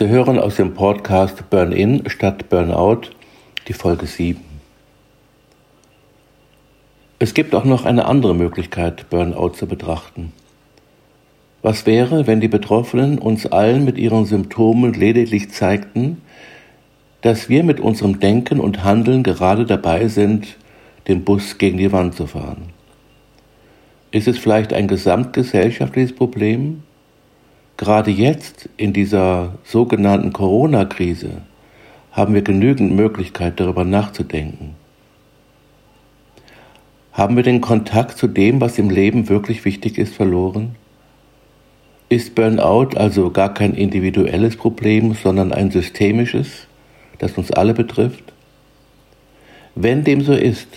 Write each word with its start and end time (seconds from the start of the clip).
Sie 0.00 0.08
hören 0.08 0.38
aus 0.38 0.56
dem 0.56 0.72
Podcast 0.72 1.50
Burn-In 1.50 2.08
statt 2.08 2.48
Burnout 2.48 3.10
die 3.68 3.74
Folge 3.74 4.06
7. 4.06 4.40
Es 7.18 7.34
gibt 7.34 7.54
auch 7.54 7.66
noch 7.66 7.84
eine 7.84 8.06
andere 8.06 8.34
Möglichkeit, 8.34 9.10
Burnout 9.10 9.50
zu 9.50 9.66
betrachten. 9.66 10.32
Was 11.60 11.84
wäre, 11.84 12.26
wenn 12.26 12.40
die 12.40 12.48
Betroffenen 12.48 13.18
uns 13.18 13.44
allen 13.44 13.84
mit 13.84 13.98
ihren 13.98 14.24
Symptomen 14.24 14.94
lediglich 14.94 15.50
zeigten, 15.50 16.22
dass 17.20 17.50
wir 17.50 17.62
mit 17.62 17.78
unserem 17.78 18.20
Denken 18.20 18.58
und 18.58 18.82
Handeln 18.82 19.22
gerade 19.22 19.66
dabei 19.66 20.08
sind, 20.08 20.56
den 21.08 21.24
Bus 21.24 21.58
gegen 21.58 21.76
die 21.76 21.92
Wand 21.92 22.14
zu 22.14 22.26
fahren? 22.26 22.70
Ist 24.12 24.28
es 24.28 24.38
vielleicht 24.38 24.72
ein 24.72 24.88
gesamtgesellschaftliches 24.88 26.14
Problem? 26.14 26.84
Gerade 27.80 28.10
jetzt 28.10 28.68
in 28.76 28.92
dieser 28.92 29.54
sogenannten 29.64 30.34
Corona-Krise 30.34 31.40
haben 32.12 32.34
wir 32.34 32.42
genügend 32.42 32.92
Möglichkeit 32.92 33.58
darüber 33.58 33.84
nachzudenken. 33.84 34.74
Haben 37.14 37.36
wir 37.36 37.42
den 37.42 37.62
Kontakt 37.62 38.18
zu 38.18 38.26
dem, 38.26 38.60
was 38.60 38.76
im 38.76 38.90
Leben 38.90 39.30
wirklich 39.30 39.64
wichtig 39.64 39.96
ist, 39.96 40.14
verloren? 40.14 40.76
Ist 42.10 42.34
Burnout 42.34 42.98
also 42.98 43.30
gar 43.30 43.54
kein 43.54 43.72
individuelles 43.72 44.56
Problem, 44.56 45.14
sondern 45.14 45.50
ein 45.50 45.70
systemisches, 45.70 46.66
das 47.16 47.38
uns 47.38 47.50
alle 47.50 47.72
betrifft? 47.72 48.34
Wenn 49.74 50.04
dem 50.04 50.20
so 50.20 50.34
ist, 50.34 50.68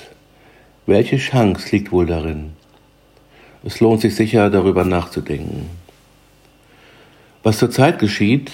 welche 0.86 1.18
Chance 1.18 1.68
liegt 1.74 1.92
wohl 1.92 2.06
darin? 2.06 2.54
Es 3.66 3.82
lohnt 3.82 4.00
sich 4.00 4.16
sicher 4.16 4.50
darüber 4.50 4.86
nachzudenken. 4.86 5.83
Was 7.44 7.58
zurzeit 7.58 8.00
geschieht 8.00 8.52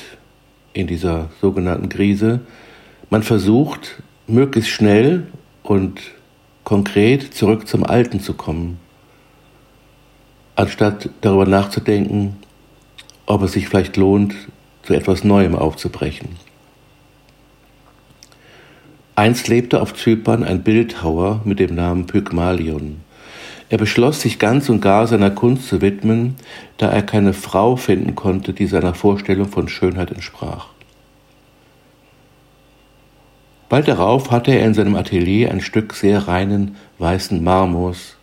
in 0.74 0.88
dieser 0.88 1.30
sogenannten 1.42 1.90
Krise, 1.90 2.42
man 3.12 3.22
versucht 3.22 4.02
möglichst 4.26 4.72
schnell 4.72 5.28
und 5.62 6.02
konkret 6.64 7.34
zurück 7.36 7.68
zum 7.68 7.84
Alten 7.84 8.20
zu 8.20 8.34
kommen, 8.34 8.80
anstatt 10.56 11.10
darüber 11.22 11.46
nachzudenken, 11.46 12.38
ob 13.28 13.44
es 13.44 13.52
sich 13.52 13.68
vielleicht 13.68 13.96
lohnt, 13.96 14.34
zu 14.82 14.96
etwas 14.96 15.24
Neuem 15.24 15.56
aufzubrechen. 15.56 16.30
Einst 19.16 19.50
lebte 19.50 19.82
auf 19.82 19.94
Zypern 19.94 20.44
ein 20.44 20.64
Bildhauer 20.64 21.42
mit 21.44 21.60
dem 21.60 21.76
Namen 21.76 22.08
Pygmalion. 22.08 23.02
Er 23.70 23.78
beschloss, 23.78 24.22
sich 24.22 24.40
ganz 24.40 24.68
und 24.70 24.82
gar 24.82 25.06
seiner 25.06 25.30
Kunst 25.30 25.68
zu 25.68 25.82
widmen, 25.82 26.36
da 26.78 26.90
er 26.90 27.04
keine 27.04 27.34
Frau 27.34 27.76
finden 27.76 28.16
konnte, 28.16 28.54
die 28.54 28.66
seiner 28.66 28.96
Vorstellung 28.96 29.48
von 29.48 29.68
Schönheit 29.68 30.12
entsprach. 30.12 30.68
Bald 33.70 33.88
darauf 33.88 34.32
hatte 34.32 34.52
er 34.52 34.66
in 34.66 34.74
seinem 34.74 34.96
Atelier 34.96 35.52
ein 35.52 35.62
Stück 35.62 35.94
sehr 35.94 36.28
reinen 36.28 36.76
weißen 36.98 37.44
Marmors, 37.44 38.18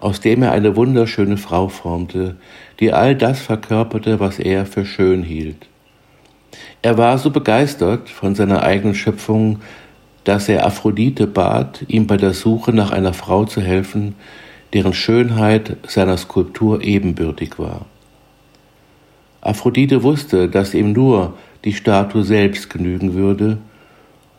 aus 0.00 0.20
dem 0.20 0.42
er 0.42 0.52
eine 0.52 0.74
wunderschöne 0.74 1.36
Frau 1.36 1.68
formte, 1.68 2.36
die 2.80 2.94
all 2.94 3.14
das 3.14 3.40
verkörperte, 3.40 4.18
was 4.18 4.38
er 4.38 4.64
für 4.64 4.86
schön 4.86 5.22
hielt. 5.22 5.66
Er 6.80 6.96
war 6.96 7.18
so 7.18 7.30
begeistert 7.30 8.08
von 8.08 8.34
seiner 8.34 8.62
eigenen 8.62 8.94
Schöpfung, 8.94 9.60
dass 10.24 10.48
er 10.48 10.64
Aphrodite 10.64 11.26
bat, 11.26 11.84
ihm 11.88 12.06
bei 12.06 12.16
der 12.16 12.32
Suche 12.32 12.72
nach 12.72 12.90
einer 12.90 13.12
Frau 13.12 13.44
zu 13.44 13.60
helfen, 13.60 14.14
deren 14.72 14.94
Schönheit 14.94 15.76
seiner 15.86 16.16
Skulptur 16.16 16.82
ebenbürtig 16.82 17.58
war. 17.58 17.86
Aphrodite 19.40 20.02
wusste, 20.02 20.48
dass 20.48 20.72
ihm 20.72 20.92
nur 20.92 21.34
die 21.64 21.72
Statue 21.72 22.24
selbst 22.24 22.70
genügen 22.70 23.14
würde 23.14 23.58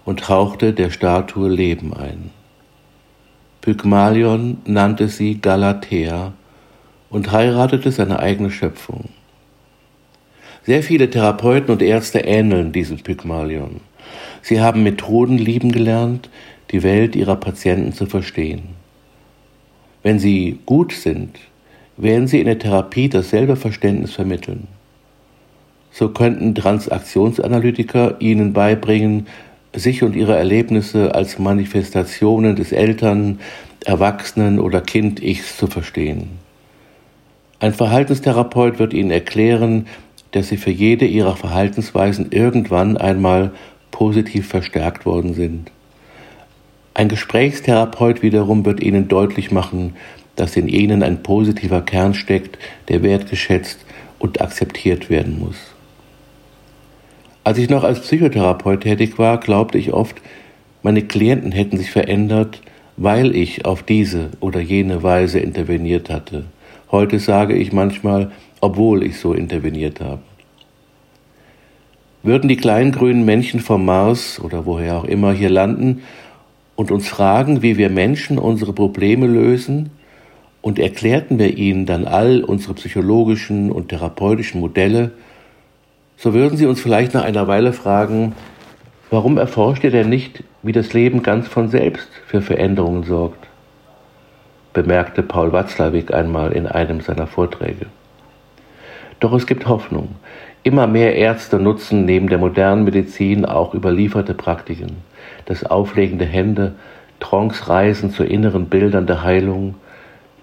und 0.05 0.29
hauchte 0.29 0.73
der 0.73 0.89
Statue 0.89 1.49
Leben 1.49 1.93
ein. 1.93 2.31
Pygmalion 3.61 4.57
nannte 4.65 5.07
sie 5.07 5.39
Galatea 5.39 6.33
und 7.09 7.31
heiratete 7.31 7.91
seine 7.91 8.19
eigene 8.19 8.51
Schöpfung. 8.51 9.09
Sehr 10.65 10.83
viele 10.83 11.09
Therapeuten 11.09 11.71
und 11.71 11.81
Ärzte 11.81 12.19
ähneln 12.19 12.71
diesem 12.71 12.97
Pygmalion. 12.97 13.81
Sie 14.41 14.61
haben 14.61 14.83
Methoden 14.83 15.37
lieben 15.37 15.71
gelernt, 15.71 16.29
die 16.71 16.83
Welt 16.83 17.15
ihrer 17.15 17.35
Patienten 17.35 17.93
zu 17.93 18.05
verstehen. 18.05 18.82
Wenn 20.03 20.19
sie 20.19 20.59
gut 20.65 20.91
sind, 20.91 21.39
werden 21.97 22.27
sie 22.27 22.39
in 22.39 22.45
der 22.45 22.59
Therapie 22.59 23.09
dasselbe 23.09 23.55
Verständnis 23.55 24.13
vermitteln. 24.13 24.67
So 25.91 26.09
könnten 26.09 26.55
Transaktionsanalytiker 26.55 28.17
ihnen 28.19 28.51
beibringen, 28.51 29.27
sich 29.73 30.03
und 30.03 30.15
ihre 30.15 30.35
Erlebnisse 30.35 31.15
als 31.15 31.39
Manifestationen 31.39 32.55
des 32.55 32.71
Eltern, 32.71 33.39
Erwachsenen 33.85 34.59
oder 34.59 34.81
Kind-Ichs 34.81 35.57
zu 35.57 35.67
verstehen. 35.67 36.29
Ein 37.59 37.73
Verhaltenstherapeut 37.73 38.79
wird 38.79 38.93
ihnen 38.93 39.11
erklären, 39.11 39.87
dass 40.31 40.49
sie 40.49 40.57
für 40.57 40.71
jede 40.71 41.05
ihrer 41.05 41.35
Verhaltensweisen 41.35 42.31
irgendwann 42.31 42.97
einmal 42.97 43.51
positiv 43.91 44.47
verstärkt 44.47 45.05
worden 45.05 45.33
sind. 45.33 45.71
Ein 46.95 47.09
Gesprächstherapeut 47.09 48.21
wiederum 48.21 48.65
wird 48.65 48.81
Ihnen 48.81 49.07
deutlich 49.07 49.51
machen, 49.51 49.95
dass 50.35 50.55
in 50.55 50.67
Ihnen 50.67 51.01
ein 51.01 51.23
positiver 51.23 51.81
Kern 51.81 52.13
steckt, 52.13 52.59
der 52.87 53.01
wertgeschätzt 53.01 53.79
und 54.19 54.41
akzeptiert 54.41 55.09
werden 55.09 55.39
muss. 55.39 55.57
Als 57.43 57.57
ich 57.57 57.69
noch 57.69 57.83
als 57.83 58.01
Psychotherapeut 58.01 58.81
tätig 58.81 59.17
war, 59.17 59.39
glaubte 59.39 59.77
ich 59.77 59.91
oft, 59.91 60.15
meine 60.83 61.01
Klienten 61.01 61.51
hätten 61.51 61.77
sich 61.77 61.91
verändert, 61.91 62.61
weil 62.95 63.35
ich 63.35 63.65
auf 63.65 63.81
diese 63.81 64.29
oder 64.39 64.59
jene 64.59 65.01
Weise 65.01 65.39
interveniert 65.39 66.09
hatte. 66.09 66.45
Heute 66.91 67.19
sage 67.19 67.55
ich 67.55 67.73
manchmal, 67.73 68.31
obwohl 68.61 69.03
ich 69.03 69.17
so 69.17 69.33
interveniert 69.33 69.99
habe. 69.99 70.21
Würden 72.21 72.47
die 72.47 72.55
kleinen 72.55 72.91
grünen 72.91 73.25
Männchen 73.25 73.59
vom 73.59 73.83
Mars 73.83 74.39
oder 74.39 74.65
woher 74.65 74.97
auch 74.97 75.03
immer 75.03 75.33
hier 75.33 75.49
landen 75.49 76.03
und 76.75 76.91
uns 76.91 77.07
fragen, 77.07 77.61
wie 77.61 77.77
wir 77.77 77.89
Menschen 77.89 78.37
unsere 78.37 78.73
Probleme 78.73 79.27
lösen, 79.27 79.91
und 80.61 80.79
erklärten 80.79 81.39
wir 81.39 81.57
ihnen 81.57 81.85
dann 81.85 82.05
all 82.05 82.41
unsere 82.41 82.73
psychologischen 82.75 83.69
und 83.69 83.89
therapeutischen 83.89 84.61
Modelle, 84.61 85.11
so 86.15 86.33
würden 86.33 86.57
sie 86.57 86.65
uns 86.65 86.79
vielleicht 86.79 87.13
nach 87.13 87.25
einer 87.25 87.47
Weile 87.47 87.73
fragen, 87.73 88.33
warum 89.09 89.37
erforscht 89.37 89.83
ihr 89.83 89.91
denn 89.91 90.07
nicht, 90.07 90.43
wie 90.61 90.71
das 90.71 90.93
Leben 90.93 91.21
ganz 91.21 91.49
von 91.49 91.67
selbst 91.67 92.07
für 92.25 92.41
Veränderungen 92.41 93.03
sorgt? 93.03 93.47
bemerkte 94.71 95.21
Paul 95.21 95.51
Watzlawick 95.51 96.13
einmal 96.13 96.51
in 96.53 96.65
einem 96.65 97.01
seiner 97.01 97.27
Vorträge. 97.27 97.85
Doch 99.19 99.33
es 99.33 99.45
gibt 99.45 99.67
Hoffnung. 99.67 100.15
Immer 100.63 100.87
mehr 100.87 101.15
Ärzte 101.15 101.59
nutzen 101.59 102.05
neben 102.05 102.29
der 102.29 102.37
modernen 102.37 102.85
Medizin 102.85 103.45
auch 103.45 103.73
überlieferte 103.73 104.33
Praktiken 104.33 104.97
das 105.45 105.65
Auflegen 105.65 106.19
der 106.19 106.27
Hände, 106.27 106.73
Trance-Reisen 107.19 108.11
zu 108.11 108.23
inneren 108.23 108.67
Bildern 108.67 109.07
der 109.07 109.23
Heilung, 109.23 109.75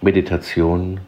Meditation. 0.01 1.01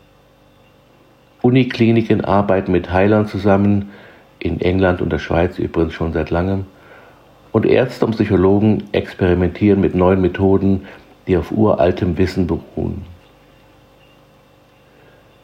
Unikliniken 1.40 2.24
arbeiten 2.24 2.72
mit 2.72 2.90
Heilern 2.90 3.26
zusammen, 3.26 3.90
in 4.38 4.60
England 4.60 5.00
und 5.00 5.12
der 5.12 5.18
Schweiz 5.18 5.58
übrigens 5.58 5.94
schon 5.94 6.12
seit 6.12 6.30
langem. 6.30 6.66
Und 7.52 7.66
Ärzte 7.66 8.06
und 8.06 8.12
Psychologen 8.12 8.84
experimentieren 8.92 9.80
mit 9.80 9.94
neuen 9.94 10.20
Methoden, 10.20 10.86
die 11.26 11.36
auf 11.36 11.52
uraltem 11.52 12.18
Wissen 12.18 12.46
beruhen. 12.46 13.02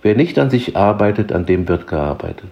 Wer 0.02 0.14
nicht 0.14 0.38
an 0.38 0.50
sich 0.50 0.76
arbeitet, 0.76 1.32
an 1.32 1.46
dem 1.46 1.68
wird 1.68 1.86
gearbeitet. 1.86 2.50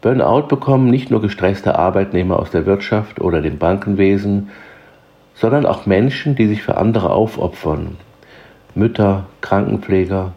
Burnout 0.00 0.42
bekommen 0.42 0.90
nicht 0.90 1.10
nur 1.10 1.20
gestresste 1.20 1.76
Arbeitnehmer 1.76 2.38
aus 2.38 2.50
der 2.50 2.66
Wirtschaft 2.66 3.20
oder 3.20 3.42
dem 3.42 3.58
Bankenwesen, 3.58 4.50
sondern 5.34 5.66
auch 5.66 5.86
Menschen, 5.86 6.36
die 6.36 6.46
sich 6.46 6.62
für 6.62 6.76
andere 6.76 7.10
aufopfern. 7.10 7.96
Mütter, 8.74 9.26
Krankenpfleger, 9.40 10.32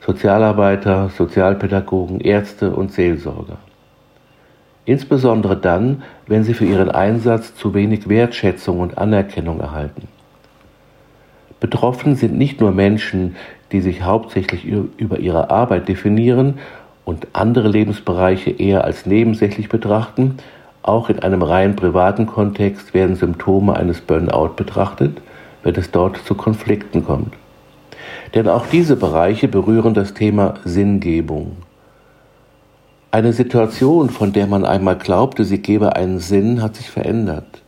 Sozialarbeiter, 0.00 1.10
Sozialpädagogen, 1.10 2.20
Ärzte 2.20 2.72
und 2.72 2.92
Seelsorger. 2.92 3.56
Insbesondere 4.84 5.56
dann, 5.56 6.02
wenn 6.26 6.44
sie 6.44 6.54
für 6.54 6.64
ihren 6.64 6.90
Einsatz 6.90 7.54
zu 7.54 7.74
wenig 7.74 8.08
Wertschätzung 8.08 8.80
und 8.80 8.98
Anerkennung 8.98 9.60
erhalten. 9.60 10.08
Betroffen 11.60 12.16
sind 12.16 12.36
nicht 12.36 12.60
nur 12.60 12.72
Menschen, 12.72 13.36
die 13.72 13.80
sich 13.80 14.02
hauptsächlich 14.02 14.64
über 14.64 15.18
ihre 15.18 15.50
Arbeit 15.50 15.88
definieren 15.88 16.58
und 17.10 17.26
andere 17.32 17.66
Lebensbereiche 17.66 18.50
eher 18.50 18.84
als 18.84 19.04
nebensächlich 19.04 19.68
betrachten, 19.68 20.36
auch 20.84 21.10
in 21.10 21.18
einem 21.18 21.42
rein 21.42 21.74
privaten 21.74 22.26
Kontext 22.26 22.94
werden 22.94 23.16
Symptome 23.16 23.74
eines 23.74 24.00
Burnout 24.00 24.50
betrachtet, 24.54 25.20
wenn 25.64 25.74
es 25.74 25.90
dort 25.90 26.18
zu 26.18 26.36
Konflikten 26.36 27.04
kommt. 27.04 27.34
Denn 28.34 28.46
auch 28.46 28.64
diese 28.66 28.94
Bereiche 28.94 29.48
berühren 29.48 29.92
das 29.92 30.14
Thema 30.14 30.54
Sinngebung. 30.64 31.56
Eine 33.10 33.32
Situation, 33.32 34.08
von 34.08 34.32
der 34.32 34.46
man 34.46 34.64
einmal 34.64 34.96
glaubte, 34.96 35.44
sie 35.44 35.58
gebe 35.58 35.96
einen 35.96 36.20
Sinn, 36.20 36.62
hat 36.62 36.76
sich 36.76 36.90
verändert. 36.90 37.60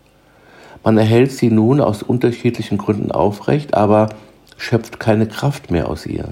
Man 0.84 0.96
erhält 0.96 1.32
sie 1.32 1.50
nun 1.50 1.80
aus 1.80 2.04
unterschiedlichen 2.04 2.78
Gründen 2.78 3.10
aufrecht, 3.10 3.74
aber 3.74 4.08
schöpft 4.56 5.00
keine 5.00 5.26
Kraft 5.26 5.72
mehr 5.72 5.88
aus 5.88 6.06
ihr. 6.06 6.28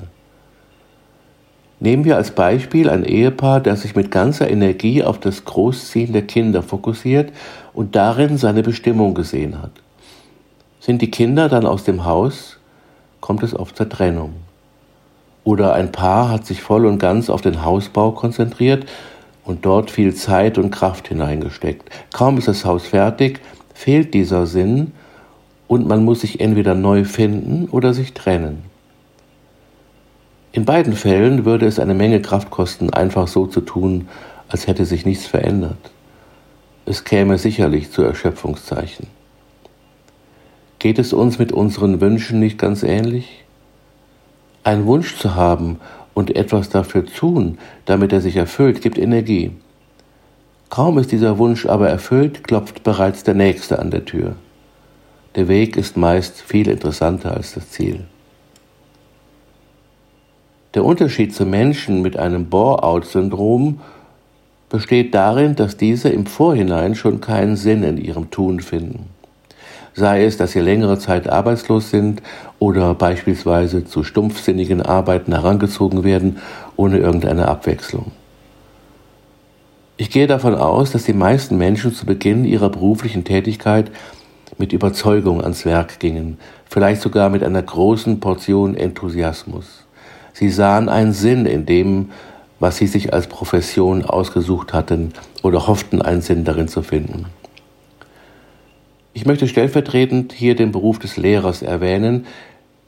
Nehmen 1.82 2.04
wir 2.04 2.16
als 2.16 2.32
Beispiel 2.32 2.90
ein 2.90 3.04
Ehepaar, 3.04 3.60
das 3.60 3.82
sich 3.82 3.96
mit 3.96 4.10
ganzer 4.10 4.50
Energie 4.50 5.02
auf 5.02 5.18
das 5.18 5.46
Großziehen 5.46 6.12
der 6.12 6.26
Kinder 6.26 6.62
fokussiert 6.62 7.32
und 7.72 7.96
darin 7.96 8.36
seine 8.36 8.62
Bestimmung 8.62 9.14
gesehen 9.14 9.62
hat. 9.62 9.72
Sind 10.78 11.00
die 11.00 11.10
Kinder 11.10 11.48
dann 11.48 11.64
aus 11.64 11.84
dem 11.84 12.04
Haus, 12.04 12.58
kommt 13.22 13.42
es 13.42 13.54
oft 13.54 13.78
zur 13.78 13.88
Trennung. 13.88 14.34
Oder 15.42 15.72
ein 15.72 15.90
Paar 15.90 16.28
hat 16.28 16.44
sich 16.44 16.60
voll 16.60 16.84
und 16.84 16.98
ganz 16.98 17.30
auf 17.30 17.40
den 17.40 17.64
Hausbau 17.64 18.12
konzentriert 18.12 18.84
und 19.46 19.64
dort 19.64 19.90
viel 19.90 20.14
Zeit 20.14 20.58
und 20.58 20.70
Kraft 20.70 21.08
hineingesteckt. 21.08 21.88
Kaum 22.12 22.36
ist 22.36 22.48
das 22.48 22.66
Haus 22.66 22.86
fertig, 22.86 23.40
fehlt 23.72 24.12
dieser 24.12 24.46
Sinn 24.46 24.92
und 25.66 25.88
man 25.88 26.04
muss 26.04 26.20
sich 26.20 26.40
entweder 26.40 26.74
neu 26.74 27.04
finden 27.04 27.68
oder 27.70 27.94
sich 27.94 28.12
trennen. 28.12 28.69
In 30.52 30.64
beiden 30.64 30.94
Fällen 30.94 31.44
würde 31.44 31.66
es 31.66 31.78
eine 31.78 31.94
Menge 31.94 32.20
Kraft 32.20 32.50
kosten, 32.50 32.90
einfach 32.90 33.28
so 33.28 33.46
zu 33.46 33.60
tun, 33.60 34.08
als 34.48 34.66
hätte 34.66 34.84
sich 34.84 35.06
nichts 35.06 35.26
verändert. 35.26 35.92
Es 36.86 37.04
käme 37.04 37.38
sicherlich 37.38 37.92
zu 37.92 38.02
Erschöpfungszeichen. 38.02 39.06
Geht 40.80 40.98
es 40.98 41.12
uns 41.12 41.38
mit 41.38 41.52
unseren 41.52 42.00
Wünschen 42.00 42.40
nicht 42.40 42.58
ganz 42.58 42.82
ähnlich? 42.82 43.44
Ein 44.64 44.86
Wunsch 44.86 45.16
zu 45.16 45.36
haben 45.36 45.78
und 46.14 46.34
etwas 46.34 46.68
dafür 46.68 47.06
tun, 47.06 47.58
damit 47.84 48.12
er 48.12 48.20
sich 48.20 48.34
erfüllt, 48.34 48.80
gibt 48.80 48.98
Energie. 48.98 49.52
Kaum 50.68 50.98
ist 50.98 51.12
dieser 51.12 51.38
Wunsch 51.38 51.66
aber 51.66 51.88
erfüllt, 51.88 52.42
klopft 52.42 52.82
bereits 52.82 53.22
der 53.22 53.34
nächste 53.34 53.78
an 53.78 53.90
der 53.90 54.04
Tür. 54.04 54.34
Der 55.36 55.46
Weg 55.46 55.76
ist 55.76 55.96
meist 55.96 56.40
viel 56.40 56.68
interessanter 56.68 57.36
als 57.36 57.54
das 57.54 57.70
Ziel. 57.70 58.04
Der 60.74 60.84
Unterschied 60.84 61.34
zu 61.34 61.46
Menschen 61.46 62.00
mit 62.00 62.16
einem 62.16 62.46
Bore-out-Syndrom 62.46 63.80
besteht 64.68 65.14
darin, 65.14 65.56
dass 65.56 65.76
diese 65.76 66.10
im 66.10 66.26
Vorhinein 66.26 66.94
schon 66.94 67.20
keinen 67.20 67.56
Sinn 67.56 67.82
in 67.82 67.98
ihrem 67.98 68.30
Tun 68.30 68.60
finden. 68.60 69.08
Sei 69.94 70.24
es, 70.24 70.36
dass 70.36 70.52
sie 70.52 70.60
längere 70.60 70.96
Zeit 71.00 71.28
arbeitslos 71.28 71.90
sind 71.90 72.22
oder 72.60 72.94
beispielsweise 72.94 73.84
zu 73.84 74.04
stumpfsinnigen 74.04 74.80
Arbeiten 74.80 75.32
herangezogen 75.32 76.04
werden, 76.04 76.38
ohne 76.76 76.98
irgendeine 76.98 77.48
Abwechslung. 77.48 78.12
Ich 79.96 80.10
gehe 80.10 80.28
davon 80.28 80.54
aus, 80.54 80.92
dass 80.92 81.02
die 81.02 81.12
meisten 81.12 81.58
Menschen 81.58 81.92
zu 81.92 82.06
Beginn 82.06 82.44
ihrer 82.44 82.70
beruflichen 82.70 83.24
Tätigkeit 83.24 83.90
mit 84.56 84.72
Überzeugung 84.72 85.42
ans 85.42 85.64
Werk 85.64 85.98
gingen, 85.98 86.38
vielleicht 86.68 87.02
sogar 87.02 87.28
mit 87.28 87.42
einer 87.42 87.60
großen 87.60 88.20
Portion 88.20 88.76
Enthusiasmus. 88.76 89.84
Sie 90.32 90.50
sahen 90.50 90.88
einen 90.88 91.12
Sinn 91.12 91.46
in 91.46 91.66
dem, 91.66 92.10
was 92.58 92.76
sie 92.76 92.86
sich 92.86 93.12
als 93.12 93.26
Profession 93.26 94.04
ausgesucht 94.04 94.72
hatten 94.72 95.12
oder 95.42 95.66
hofften, 95.66 96.02
einen 96.02 96.20
Sinn 96.20 96.44
darin 96.44 96.68
zu 96.68 96.82
finden. 96.82 97.26
Ich 99.12 99.26
möchte 99.26 99.48
stellvertretend 99.48 100.32
hier 100.32 100.54
den 100.54 100.70
Beruf 100.70 100.98
des 100.98 101.16
Lehrers 101.16 101.62
erwähnen, 101.62 102.26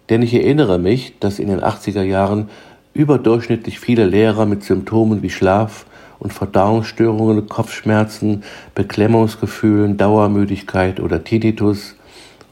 denn 0.08 0.22
ich 0.22 0.34
erinnere 0.34 0.78
mich, 0.78 1.18
dass 1.18 1.38
in 1.38 1.48
den 1.48 1.60
80er 1.60 2.02
Jahren 2.02 2.48
überdurchschnittlich 2.94 3.80
viele 3.80 4.04
Lehrer 4.04 4.46
mit 4.46 4.62
Symptomen 4.62 5.22
wie 5.22 5.30
Schlaf 5.30 5.86
und 6.18 6.32
Verdauungsstörungen, 6.32 7.48
Kopfschmerzen, 7.48 8.44
Beklemmungsgefühlen, 8.74 9.96
Dauermüdigkeit 9.96 11.00
oder 11.00 11.24
Tinnitus, 11.24 11.96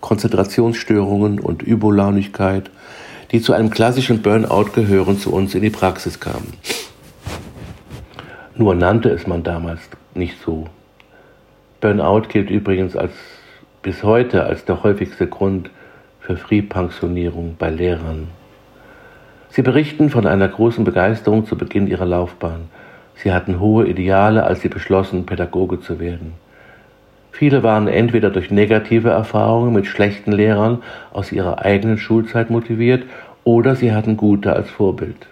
Konzentrationsstörungen 0.01 1.39
und 1.39 1.63
Überlaunigkeit 1.63 2.71
die 3.33 3.41
zu 3.41 3.53
einem 3.53 3.71
klassischen 3.71 4.23
Burnout 4.23 4.73
gehören, 4.73 5.19
zu 5.19 5.33
uns 5.33 5.55
in 5.55 5.63
die 5.63 5.71
Praxis 5.71 6.19
kamen. 6.19 6.53
Nur 8.57 8.75
nannte 8.75 9.11
es 9.11 9.27
man 9.27 9.43
damals 9.43 9.81
nicht 10.15 10.37
so. 10.45 10.67
Burnout 11.81 12.29
gilt 12.29 12.51
übrigens 12.51 12.97
als, 12.97 13.13
bis 13.83 14.03
heute 14.03 14.45
als 14.45 14.65
der 14.65 14.83
häufigste 14.83 15.27
Grund 15.27 15.71
für 16.21 16.37
Frühpensionierung 16.37 17.57
bei 17.59 17.71
Lehrern. 17.71 18.29
Sie 19.51 19.63
berichten 19.63 20.11
von 20.11 20.27
einer 20.27 20.49
großen 20.49 20.85
Begeisterung 20.85 21.47
zu 21.47 21.57
Beginn 21.57 21.87
ihrer 21.87 22.07
Laufbahn. 22.07 22.69
Sie 23.15 23.33
hatten 23.33 23.61
hohe 23.61 23.87
Ideale, 23.87 24.45
als 24.45 24.61
sie 24.61 24.69
beschlossen, 24.69 25.27
Pädagoge 25.27 25.81
zu 25.81 25.99
werden. 25.99 26.35
Viele 27.41 27.63
waren 27.63 27.89
entweder 27.89 28.29
durch 28.29 28.51
negative 28.51 29.09
Erfahrungen 29.09 29.73
mit 29.73 29.87
schlechten 29.87 30.31
Lehrern 30.31 30.83
aus 31.11 31.33
ihrer 31.33 31.65
eigenen 31.65 31.97
Schulzeit 31.97 32.51
motiviert 32.51 33.05
oder 33.45 33.77
sie 33.77 33.93
hatten 33.93 34.19
gute 34.19 34.53
als 34.53 34.69
Vorbild. 34.69 35.27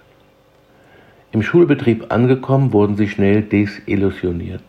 Im 1.32 1.42
Schulbetrieb 1.42 2.06
angekommen 2.08 2.72
wurden 2.72 2.96
sie 2.96 3.08
schnell 3.08 3.42
desillusioniert. 3.42 4.62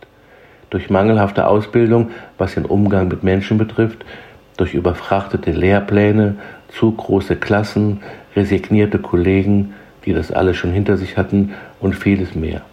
Durch 0.70 0.90
mangelhafte 0.90 1.48
Ausbildung, 1.48 2.10
was 2.38 2.56
den 2.56 2.66
Umgang 2.66 3.08
mit 3.08 3.24
Menschen 3.24 3.58
betrifft, 3.58 4.04
durch 4.58 4.74
überfrachtete 4.74 5.52
Lehrpläne, 5.52 6.36
zu 6.68 6.92
große 6.92 7.38
Klassen, 7.38 8.02
resignierte 8.36 9.00
Kollegen, 9.00 9.76
die 10.06 10.12
das 10.12 10.34
alles 10.34 10.58
schon 10.58 10.74
hinter 10.74 10.98
sich 10.98 11.16
hatten 11.16 11.54
und 11.80 11.96
vieles 11.96 12.36
mehr. 12.36 12.64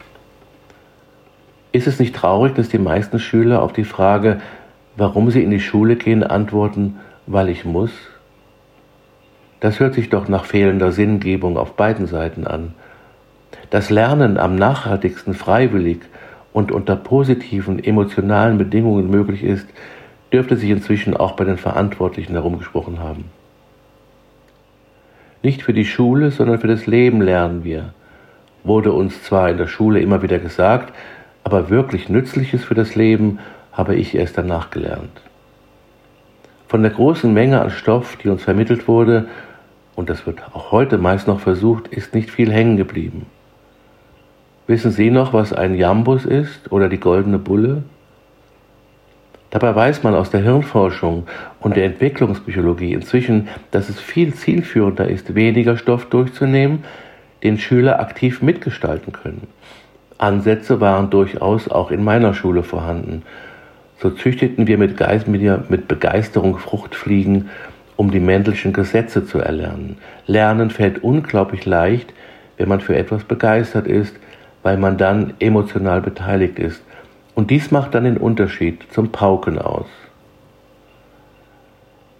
Ist 1.76 1.87
es 1.87 1.99
nicht 1.99 2.14
traurig, 2.14 2.55
dass 2.55 2.70
die 2.70 2.78
meisten 2.78 3.19
Schüler 3.19 3.61
auf 3.61 3.75
die 3.75 3.84
Frage, 3.84 4.40
warum 4.96 5.31
sie 5.31 5.43
in 5.43 5.50
die 5.50 5.61
Schule 5.61 5.96
gehen, 5.96 6.23
antworten, 6.23 6.96
weil 7.26 7.50
ich 7.50 7.67
muss? 7.67 7.90
Das 9.61 9.78
hört 9.78 9.93
sich 9.93 10.08
doch 10.08 10.26
nach 10.26 10.46
fehlender 10.46 10.90
Sinngebung 10.90 11.58
auf 11.58 11.76
beiden 11.76 12.06
Seiten 12.06 12.46
an. 12.46 12.73
Das 13.69 13.90
Lernen 13.90 14.38
am 14.38 14.56
nachhaltigsten 14.56 15.34
freiwillig 15.34 15.99
und 16.55 16.73
unter 16.73 16.96
positiven 16.96 17.84
emotionalen 17.84 18.56
Bedingungen 18.56 19.11
möglich 19.11 19.44
ist, 19.44 19.69
dürfte 20.32 20.56
sich 20.56 20.70
inzwischen 20.70 21.14
auch 21.14 21.32
bei 21.32 21.44
den 21.44 21.58
Verantwortlichen 21.58 22.32
herumgesprochen 22.32 23.00
haben. 23.00 23.26
Nicht 25.43 25.61
für 25.61 25.75
die 25.75 25.84
Schule, 25.84 26.31
sondern 26.31 26.58
für 26.58 26.69
das 26.69 26.87
Leben 26.87 27.20
lernen 27.20 27.64
wir, 27.64 27.93
wurde 28.64 28.94
uns 28.94 29.23
zwar 29.23 29.50
in 29.50 29.58
der 29.58 29.67
Schule 29.67 30.00
immer 30.00 30.23
wieder 30.23 30.38
gesagt, 30.38 30.94
aber 31.46 31.70
wirklich 31.70 32.08
Nützliches 32.08 32.64
für 32.64 32.75
das 32.75 32.96
Leben 32.96 33.38
habe 33.70 33.94
ich 33.94 34.16
erst 34.16 34.37
danach 34.37 34.71
gelernt. 34.71 35.21
Von 36.66 36.82
der 36.82 36.90
großen 36.90 37.32
Menge 37.32 37.61
an 37.61 37.71
Stoff, 37.71 38.16
die 38.16 38.28
uns 38.28 38.42
vermittelt 38.42 38.88
wurde, 38.88 39.28
und 39.94 40.11
das 40.11 40.26
wird 40.26 40.42
auch 40.54 40.73
heute 40.73 40.99
meist 40.99 41.28
noch 41.28 41.38
versucht, 41.38 41.87
ist 41.87 42.16
nicht 42.16 42.32
viel 42.32 42.52
hängen 42.52 42.76
geblieben. 42.76 43.26
Wissen 44.66 44.90
Sie 44.90 45.12
noch, 45.12 45.32
was 45.35 45.52
ein 45.52 45.76
Jambus 45.76 46.25
ist 46.25 46.73
oder 46.73 46.88
die 46.88 46.99
goldene 46.99 47.38
Bulle? 47.38 47.85
Dabei 49.50 49.73
weiß 49.73 50.02
man 50.02 50.16
aus 50.16 50.30
der 50.30 50.40
Hirnforschung 50.40 51.28
und 51.61 51.76
der 51.76 51.85
Entwicklungspsychologie 51.85 52.92
inzwischen, 52.92 53.47
dass 53.71 53.88
es 53.88 54.00
viel 54.00 54.35
zielführender 54.35 55.06
ist, 55.06 55.37
weniger 55.37 55.76
Stoff 55.76 56.06
durchzunehmen, 56.06 56.82
den 57.44 57.56
Schüler 57.56 58.00
aktiv 58.00 58.42
mitgestalten 58.42 59.12
können. 59.12 59.47
Ansätze 60.18 60.80
waren 60.80 61.11
durchaus 61.11 61.68
auch 61.68 61.90
in 61.90 62.04
meiner 62.04 62.35
Schule 62.35 62.62
vorhanden. 62.62 63.23
So 63.99 64.11
züchteten 64.11 64.66
wir 64.66 64.78
mit, 64.78 64.99
mit 65.70 65.88
Begeisterung 65.88 66.58
Fruchtfliegen, 66.58 67.50
um 67.96 68.11
die 68.11 68.20
Mendelschen 68.20 68.73
Gesetze 68.73 69.25
zu 69.25 69.38
erlernen. 69.38 69.99
Lernen 70.26 70.70
fällt 70.70 71.02
unglaublich 71.02 71.64
leicht, 71.64 72.12
wenn 72.58 72.68
man 72.68 72.80
für 72.80 72.96
etwas 72.96 73.25
begeistert 73.25 73.87
ist, 73.87 74.14
weil 74.62 74.76
man 74.76 74.99
dann 74.99 75.35
emotional 75.38 76.00
beteiligt 76.00 76.58
ist. 76.58 76.82
Und 77.35 77.50
dies 77.50 77.70
macht 77.70 77.94
dann 77.94 78.04
den 78.04 78.16
Unterschied 78.16 78.82
zum 78.92 79.12
Pauken 79.12 79.58
aus. 79.58 79.87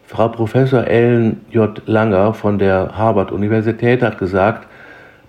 Frau 0.07 0.29
Professor 0.29 0.87
Ellen 0.87 1.45
J. 1.51 1.83
Langer 1.87 2.33
von 2.33 2.59
der 2.59 2.97
Harvard-Universität 2.97 4.03
hat 4.03 4.19
gesagt, 4.19 4.69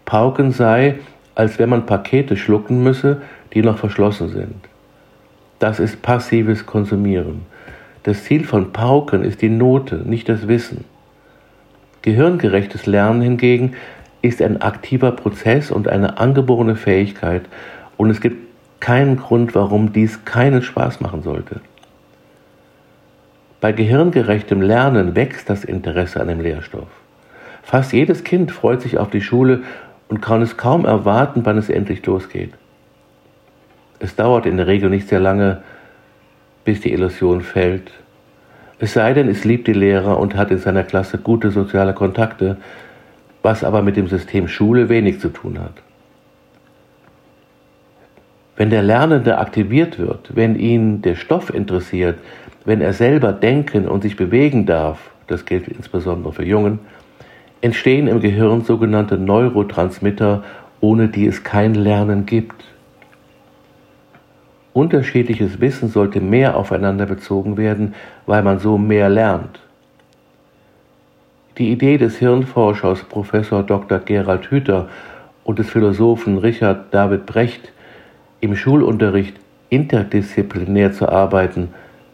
Pauken 0.06 0.52
sei, 0.52 1.00
als 1.38 1.60
wenn 1.60 1.70
man 1.70 1.86
Pakete 1.86 2.36
schlucken 2.36 2.82
müsse, 2.82 3.22
die 3.54 3.62
noch 3.62 3.78
verschlossen 3.78 4.30
sind. 4.30 4.56
Das 5.60 5.80
ist 5.80 6.02
passives 6.02 6.66
Konsumieren. 6.66 7.46
Das 8.02 8.24
Ziel 8.24 8.44
von 8.44 8.74
Pauken 8.74 9.24
ist 9.24 9.44
die 9.44 9.50
Note, 9.50 9.98
nicht 9.98 10.28
das 10.30 10.48
Wissen. 10.48 10.86
Gehirngerechtes 12.02 12.88
Lernen 12.88 13.22
hingegen 13.22 13.74
ist 14.24 14.42
ein 14.42 14.64
aktiver 14.64 15.12
Prozess 15.12 15.70
und 15.70 15.88
eine 15.88 16.18
angeborene 16.18 16.76
Fähigkeit 16.76 17.44
und 17.98 18.10
es 18.10 18.20
gibt 18.20 18.38
keinen 18.80 19.18
Grund, 19.18 19.54
warum 19.54 19.94
dies 19.94 20.26
keinen 20.26 20.64
Spaß 20.64 21.02
machen 21.02 21.22
sollte. 21.22 21.62
Bei 23.62 23.74
gehirngerechtem 23.74 24.60
Lernen 24.64 25.16
wächst 25.16 25.52
das 25.52 25.64
Interesse 25.64 26.20
an 26.20 26.30
dem 26.30 26.42
Lehrstoff. 26.42 26.90
Fast 27.62 27.94
jedes 27.94 28.24
Kind 28.24 28.52
freut 28.52 28.82
sich 28.82 28.98
auf 28.98 29.12
die 29.12 29.22
Schule 29.22 29.62
und 30.10 30.22
kann 30.22 30.42
es 30.42 30.58
kaum 30.58 30.86
erwarten, 30.86 31.42
wann 31.46 31.58
es 31.58 31.70
endlich 31.70 32.06
losgeht. 32.06 32.54
Es 34.00 34.16
dauert 34.16 34.46
in 34.46 34.58
der 34.58 34.68
Regel 34.68 34.90
nicht 34.90 35.08
sehr 35.08 35.20
lange, 35.20 35.62
bis 36.64 36.82
die 36.82 36.94
Illusion 36.94 37.42
fällt. 37.42 37.92
Es 38.80 38.94
sei 38.94 39.14
denn, 39.14 39.28
es 39.28 39.44
liebt 39.44 39.68
die 39.68 39.74
Lehrer 39.74 40.20
und 40.20 40.36
hat 40.36 40.52
in 40.52 40.60
seiner 40.60 40.84
Klasse 40.84 41.18
gute 41.18 41.50
soziale 41.50 41.94
Kontakte, 41.94 42.58
was 43.42 43.64
aber 43.64 43.82
mit 43.82 43.96
dem 43.96 44.08
System 44.08 44.48
Schule 44.48 44.90
wenig 44.90 45.20
zu 45.20 45.30
tun 45.30 45.60
hat. 45.60 45.74
Wenn 48.56 48.70
der 48.70 48.84
Lernende 48.84 49.38
aktiviert 49.38 50.00
wird, 50.00 50.36
wenn 50.36 50.58
ihn 50.58 51.02
der 51.02 51.16
Stoff 51.16 51.54
interessiert, 51.54 52.20
wenn 52.66 52.82
er 52.82 52.94
selber 52.94 53.32
denken 53.32 53.88
und 53.88 54.02
sich 54.02 54.16
bewegen 54.16 54.66
darf, 54.66 55.12
das 55.28 55.46
gilt 55.46 55.68
insbesondere 55.68 56.34
für 56.34 56.44
Jungen, 56.44 56.80
entstehen 57.62 58.08
im 58.08 58.20
Gehirn 58.20 58.64
sogenannte 58.64 59.18
Neurotransmitter, 59.18 60.44
ohne 60.80 61.08
die 61.08 61.26
es 61.28 61.44
kein 61.44 61.74
Lernen 61.74 62.26
gibt. 62.26 62.64
Unterschiedliches 64.74 65.60
Wissen 65.60 65.90
sollte 65.90 66.22
mehr 66.22 66.56
aufeinander 66.56 67.08
bezogen 67.08 67.58
werden, 67.58 67.96
weil 68.28 68.44
man 68.44 68.60
so 68.60 68.78
mehr 68.78 69.10
lernt. 69.10 69.60
Die 71.58 71.72
Idee 71.72 71.98
des 71.98 72.18
Hirnforschers 72.18 73.04
Professor 73.06 73.64
Dr. 73.64 73.98
Gerald 73.98 74.52
Hüther 74.52 74.90
und 75.44 75.58
des 75.58 75.72
Philosophen 75.72 76.38
Richard 76.38 76.94
David 76.94 77.26
Brecht, 77.26 77.72
im 78.40 78.56
Schulunterricht 78.56 79.36
interdisziplinär 79.70 80.94
zu 80.94 81.10
arbeiten, 81.10 81.70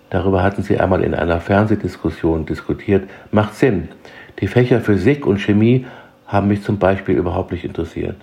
darüber 0.10 0.42
hatten 0.42 0.64
sie 0.64 0.80
einmal 0.80 1.04
in 1.04 1.14
einer 1.14 1.42
Fernsehdiskussion 1.42 2.46
diskutiert, 2.46 3.10
macht 3.32 3.56
Sinn. 3.56 3.90
Die 4.40 4.48
Fächer 4.48 4.82
Physik 4.82 5.26
und 5.26 5.40
Chemie 5.40 5.86
haben 6.26 6.48
mich 6.48 6.64
zum 6.64 6.80
Beispiel 6.80 7.16
überhaupt 7.16 7.52
nicht 7.52 7.64
interessiert. 7.64 8.16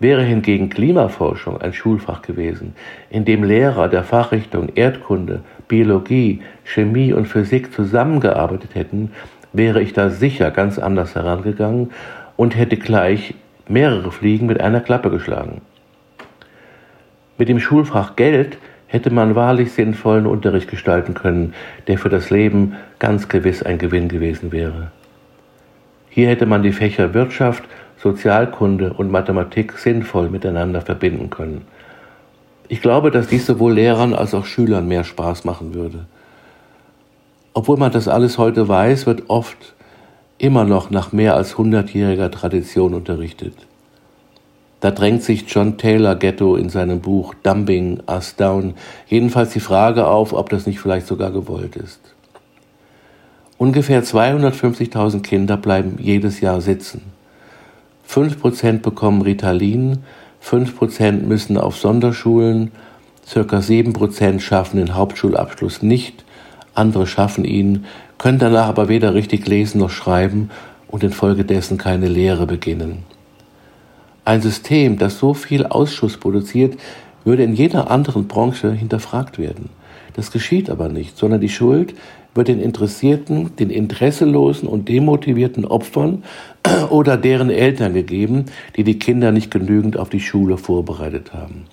Wäre 0.00 0.24
hingegen 0.24 0.68
Klimaforschung 0.68 1.60
ein 1.60 1.72
Schulfach 1.72 2.22
gewesen, 2.22 2.74
in 3.08 3.24
dem 3.24 3.44
Lehrer 3.44 3.88
der 3.88 4.02
Fachrichtung 4.02 4.70
Erdkunde, 4.74 5.42
Biologie, 5.68 6.42
Chemie 6.64 7.12
und 7.12 7.28
Physik 7.28 7.72
zusammengearbeitet 7.72 8.74
hätten, 8.74 9.12
wäre 9.52 9.80
ich 9.80 9.92
da 9.92 10.10
sicher 10.10 10.50
ganz 10.50 10.78
anders 10.78 11.14
herangegangen 11.14 11.92
und 12.36 12.56
hätte 12.56 12.76
gleich 12.76 13.34
mehrere 13.68 14.10
Fliegen 14.10 14.46
mit 14.46 14.60
einer 14.60 14.80
Klappe 14.80 15.10
geschlagen. 15.10 15.60
Mit 17.38 17.48
dem 17.48 17.60
Schulfach 17.60 18.16
Geld 18.16 18.58
hätte 18.86 19.10
man 19.10 19.34
wahrlich 19.34 19.72
sinnvollen 19.72 20.26
Unterricht 20.26 20.68
gestalten 20.68 21.14
können, 21.14 21.54
der 21.86 21.98
für 21.98 22.08
das 22.08 22.30
Leben 22.30 22.76
ganz 22.98 23.28
gewiss 23.28 23.62
ein 23.62 23.78
Gewinn 23.78 24.08
gewesen 24.08 24.52
wäre. 24.52 24.90
Hier 26.14 26.28
hätte 26.28 26.44
man 26.44 26.62
die 26.62 26.72
Fächer 26.72 27.14
Wirtschaft, 27.14 27.64
Sozialkunde 27.96 28.92
und 28.92 29.10
Mathematik 29.10 29.78
sinnvoll 29.78 30.28
miteinander 30.28 30.82
verbinden 30.82 31.30
können. 31.30 31.62
Ich 32.68 32.82
glaube, 32.82 33.10
dass 33.10 33.28
dies 33.28 33.46
sowohl 33.46 33.72
Lehrern 33.72 34.12
als 34.12 34.34
auch 34.34 34.44
Schülern 34.44 34.86
mehr 34.86 35.04
Spaß 35.04 35.44
machen 35.44 35.72
würde. 35.72 36.04
Obwohl 37.54 37.78
man 37.78 37.92
das 37.92 38.08
alles 38.08 38.36
heute 38.36 38.68
weiß, 38.68 39.06
wird 39.06 39.30
oft 39.30 39.74
immer 40.36 40.64
noch 40.64 40.90
nach 40.90 41.12
mehr 41.12 41.34
als 41.34 41.56
hundertjähriger 41.56 42.30
Tradition 42.30 42.92
unterrichtet. 42.92 43.54
Da 44.80 44.90
drängt 44.90 45.22
sich 45.22 45.46
John 45.48 45.78
Taylor 45.78 46.16
Ghetto 46.16 46.56
in 46.56 46.68
seinem 46.68 47.00
Buch 47.00 47.32
Dumbing 47.42 48.02
Us 48.06 48.36
Down 48.36 48.74
jedenfalls 49.06 49.54
die 49.54 49.60
Frage 49.60 50.06
auf, 50.08 50.34
ob 50.34 50.50
das 50.50 50.66
nicht 50.66 50.78
vielleicht 50.78 51.06
sogar 51.06 51.30
gewollt 51.30 51.76
ist. 51.76 52.00
Ungefähr 53.62 54.02
250.000 54.02 55.22
Kinder 55.22 55.56
bleiben 55.56 55.96
jedes 56.00 56.40
Jahr 56.40 56.60
sitzen. 56.60 57.02
5% 58.10 58.80
bekommen 58.80 59.22
Ritalin, 59.22 59.98
5% 60.44 61.22
müssen 61.22 61.56
auf 61.56 61.76
Sonderschulen, 61.76 62.72
circa 63.24 63.58
7% 63.58 64.40
schaffen 64.40 64.78
den 64.78 64.96
Hauptschulabschluss 64.96 65.80
nicht, 65.80 66.24
andere 66.74 67.06
schaffen 67.06 67.44
ihn, 67.44 67.84
können 68.18 68.40
danach 68.40 68.66
aber 68.66 68.88
weder 68.88 69.14
richtig 69.14 69.46
lesen 69.46 69.78
noch 69.78 69.90
schreiben 69.90 70.50
und 70.88 71.04
infolgedessen 71.04 71.78
keine 71.78 72.08
Lehre 72.08 72.48
beginnen. 72.48 73.04
Ein 74.24 74.42
System, 74.42 74.98
das 74.98 75.20
so 75.20 75.34
viel 75.34 75.66
Ausschuss 75.66 76.16
produziert, 76.16 76.80
würde 77.22 77.44
in 77.44 77.54
jeder 77.54 77.92
anderen 77.92 78.26
Branche 78.26 78.72
hinterfragt 78.72 79.38
werden. 79.38 79.70
Das 80.14 80.30
geschieht 80.30 80.70
aber 80.70 80.88
nicht, 80.88 81.16
sondern 81.16 81.40
die 81.40 81.48
Schuld 81.48 81.94
wird 82.34 82.48
den 82.48 82.60
interessierten, 82.60 83.54
den 83.56 83.70
interesselosen 83.70 84.68
und 84.68 84.88
demotivierten 84.88 85.64
Opfern 85.64 86.24
oder 86.90 87.16
deren 87.16 87.50
Eltern 87.50 87.94
gegeben, 87.94 88.46
die 88.76 88.84
die 88.84 88.98
Kinder 88.98 89.32
nicht 89.32 89.50
genügend 89.50 89.96
auf 89.96 90.08
die 90.08 90.20
Schule 90.20 90.56
vorbereitet 90.56 91.34
haben. 91.34 91.64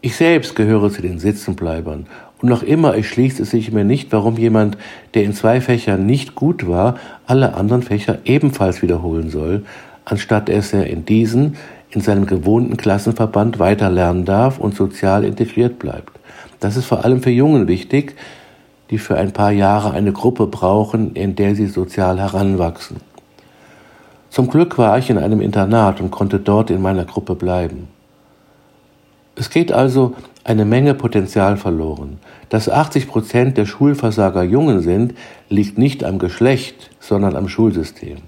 Ich 0.00 0.14
selbst 0.14 0.54
gehöre 0.54 0.90
zu 0.90 1.02
den 1.02 1.18
Sitzenbleibern 1.18 2.06
und 2.40 2.48
noch 2.48 2.62
immer 2.62 2.94
erschließt 2.94 3.40
es 3.40 3.50
sich 3.50 3.72
mir 3.72 3.84
nicht, 3.84 4.12
warum 4.12 4.36
jemand, 4.36 4.76
der 5.14 5.24
in 5.24 5.32
zwei 5.32 5.60
Fächern 5.60 6.06
nicht 6.06 6.34
gut 6.34 6.68
war, 6.68 6.98
alle 7.26 7.54
anderen 7.54 7.82
Fächer 7.82 8.18
ebenfalls 8.24 8.82
wiederholen 8.82 9.30
soll, 9.30 9.64
anstatt 10.04 10.48
dass 10.48 10.72
er 10.72 10.86
in 10.86 11.04
diesen, 11.04 11.56
in 11.90 12.00
seinem 12.00 12.26
gewohnten 12.26 12.76
Klassenverband 12.76 13.58
weiterlernen 13.58 14.24
darf 14.24 14.58
und 14.58 14.74
sozial 14.74 15.24
integriert 15.24 15.78
bleibt. 15.78 16.12
Das 16.60 16.76
ist 16.76 16.86
vor 16.86 17.04
allem 17.04 17.22
für 17.22 17.30
Jungen 17.30 17.68
wichtig, 17.68 18.16
die 18.90 18.98
für 18.98 19.16
ein 19.16 19.32
paar 19.32 19.52
Jahre 19.52 19.92
eine 19.92 20.12
Gruppe 20.12 20.46
brauchen, 20.46 21.14
in 21.14 21.34
der 21.36 21.54
sie 21.54 21.66
sozial 21.66 22.18
heranwachsen. 22.18 22.98
Zum 24.30 24.48
Glück 24.48 24.78
war 24.78 24.98
ich 24.98 25.10
in 25.10 25.18
einem 25.18 25.40
Internat 25.40 26.00
und 26.00 26.10
konnte 26.10 26.38
dort 26.38 26.70
in 26.70 26.82
meiner 26.82 27.04
Gruppe 27.04 27.34
bleiben. 27.34 27.88
Es 29.34 29.50
geht 29.50 29.72
also 29.72 30.14
eine 30.44 30.64
Menge 30.64 30.94
Potenzial 30.94 31.56
verloren. 31.56 32.18
Dass 32.48 32.68
80 32.68 33.08
Prozent 33.08 33.58
der 33.58 33.66
Schulversager 33.66 34.42
Jungen 34.42 34.80
sind, 34.80 35.14
liegt 35.48 35.76
nicht 35.76 36.04
am 36.04 36.18
Geschlecht, 36.18 36.90
sondern 37.00 37.36
am 37.36 37.48
Schulsystem. 37.48 38.18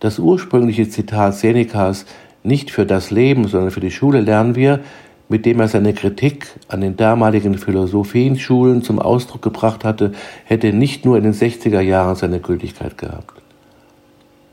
Das 0.00 0.18
ursprüngliche 0.18 0.88
Zitat 0.88 1.34
Senecas, 1.34 2.06
nicht 2.42 2.70
für 2.70 2.86
das 2.86 3.10
Leben, 3.10 3.46
sondern 3.46 3.70
für 3.70 3.80
die 3.80 3.90
Schule 3.90 4.20
lernen 4.20 4.56
wir, 4.56 4.80
mit 5.28 5.46
dem 5.46 5.60
er 5.60 5.68
seine 5.68 5.94
Kritik 5.94 6.48
an 6.68 6.80
den 6.80 6.96
damaligen 6.96 7.56
Philosophienschulen 7.56 8.82
zum 8.82 8.98
Ausdruck 8.98 9.42
gebracht 9.42 9.84
hatte, 9.84 10.12
hätte 10.44 10.72
nicht 10.72 11.04
nur 11.04 11.16
in 11.16 11.22
den 11.22 11.34
60er 11.34 11.80
Jahren 11.80 12.16
seine 12.16 12.40
Gültigkeit 12.40 12.98
gehabt. 12.98 13.40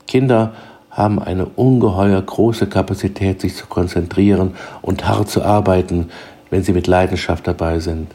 Kinder 0.06 0.52
haben 0.90 1.18
eine 1.18 1.46
ungeheuer 1.46 2.20
große 2.20 2.66
Kapazität, 2.66 3.40
sich 3.40 3.56
zu 3.56 3.66
konzentrieren 3.66 4.54
und 4.82 5.08
hart 5.08 5.28
zu 5.28 5.42
arbeiten, 5.42 6.10
wenn 6.50 6.62
sie 6.62 6.72
mit 6.72 6.86
Leidenschaft 6.86 7.46
dabei 7.46 7.80
sind. 7.80 8.08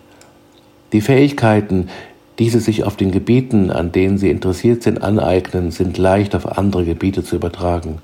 Die 0.93 1.01
Fähigkeiten, 1.01 1.89
die 2.39 2.49
sie 2.49 2.59
sich 2.59 2.83
auf 2.83 2.95
den 2.95 3.11
Gebieten, 3.11 3.69
an 3.69 3.91
denen 3.91 4.17
sie 4.17 4.29
interessiert 4.29 4.83
sind, 4.83 5.03
aneignen, 5.03 5.71
sind 5.71 5.97
leicht 5.97 6.35
auf 6.35 6.57
andere 6.57 6.85
Gebiete 6.85 7.23
zu 7.23 7.35
übertragen. 7.35 7.99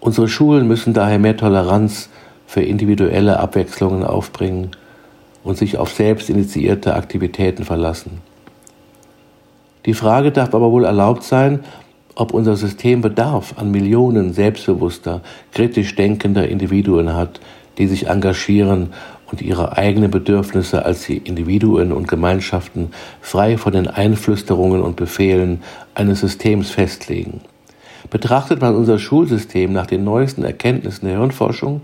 Unsere 0.00 0.28
Schulen 0.28 0.66
müssen 0.66 0.92
daher 0.92 1.18
mehr 1.18 1.36
Toleranz 1.36 2.10
für 2.46 2.62
individuelle 2.62 3.38
Abwechslungen 3.38 4.04
aufbringen 4.04 4.72
und 5.44 5.56
sich 5.56 5.78
auf 5.78 5.92
selbst 5.92 6.28
initiierte 6.28 6.94
Aktivitäten 6.94 7.64
verlassen. 7.64 8.20
Die 9.86 9.94
Frage 9.94 10.30
darf 10.30 10.54
aber 10.54 10.70
wohl 10.70 10.84
erlaubt 10.84 11.24
sein, 11.24 11.60
ob 12.14 12.34
unser 12.34 12.56
System 12.56 13.00
Bedarf 13.00 13.54
an 13.56 13.70
Millionen 13.70 14.32
selbstbewusster, 14.32 15.22
kritisch 15.52 15.94
denkender 15.94 16.48
Individuen 16.48 17.14
hat, 17.14 17.40
die 17.78 17.86
sich 17.86 18.08
engagieren 18.08 18.92
und 19.32 19.40
ihre 19.40 19.76
eigenen 19.76 20.10
Bedürfnisse 20.10 20.84
als 20.84 21.06
die 21.06 21.16
Individuen 21.16 21.90
und 21.90 22.06
Gemeinschaften 22.06 22.90
frei 23.20 23.56
von 23.56 23.72
den 23.72 23.88
Einflüsterungen 23.88 24.82
und 24.82 24.94
Befehlen 24.96 25.62
eines 25.94 26.20
Systems 26.20 26.70
festlegen. 26.70 27.40
Betrachtet 28.10 28.60
man 28.60 28.76
unser 28.76 28.98
Schulsystem 28.98 29.72
nach 29.72 29.86
den 29.86 30.04
neuesten 30.04 30.44
Erkenntnissen 30.44 31.06
der 31.06 31.16
Hirnforschung, 31.16 31.80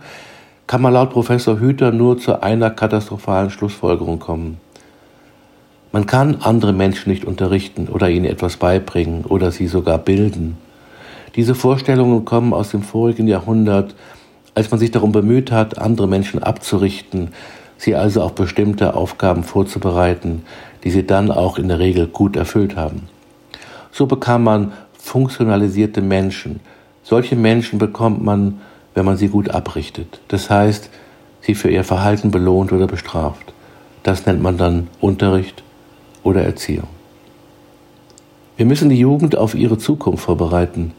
kann 0.67 0.83
man 0.83 0.93
laut 0.93 1.11
Professor 1.11 1.59
Hüter 1.59 1.91
nur 1.91 2.19
zu 2.19 2.43
einer 2.43 2.71
katastrophalen 2.71 3.49
Schlussfolgerung 3.49 4.19
kommen. 4.19 4.61
Man 5.91 6.05
kann 6.05 6.37
andere 6.43 6.75
Menschen 6.75 7.11
nicht 7.11 7.25
unterrichten 7.25 7.89
oder 7.89 8.11
ihnen 8.11 8.27
etwas 8.27 8.59
beibringen 8.59 9.25
oder 9.25 9.51
sie 9.51 9.69
sogar 9.69 9.97
bilden. 9.97 10.59
Diese 11.35 11.55
Vorstellungen 11.55 12.27
kommen 12.27 12.53
aus 12.53 12.71
dem 12.71 12.83
vorigen 12.83 13.27
Jahrhundert, 13.27 13.95
als 14.59 14.71
man 14.71 14.79
sich 14.79 14.91
darum 14.91 15.13
bemüht 15.13 15.51
hat, 15.51 15.79
andere 15.79 16.07
Menschen 16.07 16.43
abzurichten, 16.43 17.31
sie 17.79 17.95
also 17.95 18.23
auf 18.23 18.35
bestimmte 18.35 18.95
Aufgaben 18.95 19.43
vorzubereiten, 19.43 20.43
die 20.85 20.91
sie 20.91 21.07
dann 21.07 21.31
auch 21.31 21.59
in 21.59 21.69
der 21.69 21.79
Regel 21.79 22.07
gut 22.07 22.37
erfüllt 22.37 22.77
haben. 22.77 23.09
So 23.91 24.07
bekam 24.07 24.45
man 24.45 24.73
funktionalisierte 24.93 26.03
Menschen. 26.03 26.61
Solche 27.03 27.37
Menschen 27.37 27.79
bekommt 27.79 28.23
man 28.23 28.61
wenn 28.99 29.05
man 29.05 29.17
sie 29.17 29.29
gut 29.29 29.51
abrichtet. 29.51 30.21
Das 30.27 30.51
heißt, 30.51 30.91
sie 31.41 31.55
für 31.55 31.71
ihr 31.71 31.85
Verhalten 31.85 32.33
belohnt 32.33 32.73
oder 32.73 32.89
bestraft. 32.89 33.53
Das 34.03 34.27
nennt 34.27 34.43
man 34.43 34.59
dann 34.59 34.89
Unterricht 35.01 35.63
oder 36.25 36.43
Erziehung. 36.43 36.89
Wir 38.57 38.67
müssen 38.67 38.89
die 38.89 38.99
Jugend 38.99 39.37
auf 39.37 39.55
ihre 39.55 39.79
Zukunft 39.79 40.25
vorbereiten, 40.25 40.95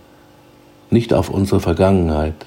nicht 0.90 1.14
auf 1.14 1.30
unsere 1.30 1.60
Vergangenheit. 1.60 2.46